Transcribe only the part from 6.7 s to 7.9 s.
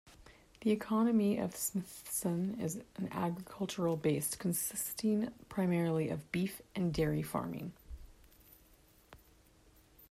and dairy farming.